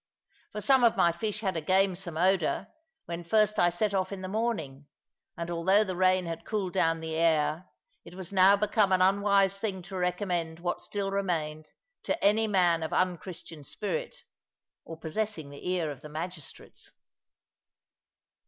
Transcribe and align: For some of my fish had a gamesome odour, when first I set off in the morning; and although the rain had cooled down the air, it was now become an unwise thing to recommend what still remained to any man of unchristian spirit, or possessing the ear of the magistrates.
For 0.51 0.61
some 0.61 0.83
of 0.83 0.97
my 0.97 1.11
fish 1.11 1.41
had 1.41 1.55
a 1.55 1.61
gamesome 1.61 2.17
odour, 2.17 2.69
when 3.05 3.23
first 3.23 3.59
I 3.59 3.69
set 3.69 3.93
off 3.93 4.11
in 4.11 4.23
the 4.23 4.27
morning; 4.27 4.87
and 5.37 5.51
although 5.51 5.83
the 5.83 5.95
rain 5.95 6.25
had 6.25 6.43
cooled 6.43 6.73
down 6.73 7.01
the 7.01 7.13
air, 7.13 7.69
it 8.03 8.15
was 8.15 8.33
now 8.33 8.55
become 8.55 8.91
an 8.91 9.03
unwise 9.03 9.59
thing 9.59 9.83
to 9.83 9.95
recommend 9.95 10.59
what 10.59 10.81
still 10.81 11.11
remained 11.11 11.69
to 12.05 12.19
any 12.23 12.47
man 12.47 12.81
of 12.81 12.91
unchristian 12.93 13.63
spirit, 13.63 14.23
or 14.85 14.97
possessing 14.97 15.51
the 15.51 15.69
ear 15.69 15.91
of 15.91 16.01
the 16.01 16.09
magistrates. 16.09 16.89